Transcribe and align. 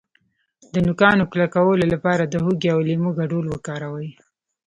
د 0.73 0.75
نوکانو 0.87 1.23
کلکولو 1.33 1.85
لپاره 1.93 2.23
د 2.25 2.35
هوږې 2.43 2.69
او 2.75 2.79
لیمو 2.87 3.11
ګډول 3.19 3.45
وکاروئ 3.49 4.09